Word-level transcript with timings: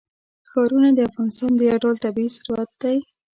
ښارونه 0.49 0.89
د 0.93 0.99
افغانستان 1.09 1.51
یو 1.69 1.77
ډول 1.83 1.95
طبعي 2.05 2.27
ثروت 2.37 2.69
دی. 2.81 2.97